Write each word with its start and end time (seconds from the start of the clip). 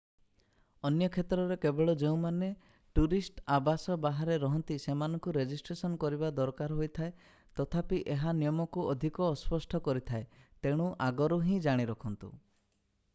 ଅନ୍ୟ 0.87 1.07
କ୍ଷେତ୍ରରେ 1.15 1.57
କେବଳ 1.65 1.93
ଯେଉଁମାନେ 2.03 2.47
ଟୁରିଷ୍ଟ 2.99 3.43
ଆବାସ 3.57 3.97
ବାହାରେ 4.05 4.37
ରହନ୍ତି 4.45 4.77
ସେମାନଙ୍କୁ 4.87 5.35
ରେଜିଷ୍ଟ୍ରେସନ 5.37 6.01
କରିବା 6.05 6.33
ଦରକାର 6.41 6.79
ହେଇଥାଏ 6.81 7.13
ତଥାପି 7.61 8.01
ଏହା 8.17 8.35
ନିୟମକୁ 8.41 8.87
ଅଧିକ 8.97 9.29
ଅସ୍ପଷ୍ଟ 9.37 9.85
କରିଥାଏ 9.91 10.27
ତେଣୁ 10.67 10.89
ଆଗରୁ 11.13 11.39
ହିଁ 11.49 11.61
ଜାଣି 11.71 11.89
ରଖନ୍ତୁ 11.95 12.33